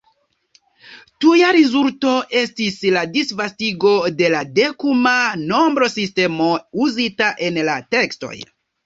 [1.25, 3.91] Tuja rezulto estis la disvastigo
[4.23, 5.13] de la dekuma
[5.53, 6.49] nombrosistemo
[6.87, 8.33] uzita en la tekstoj.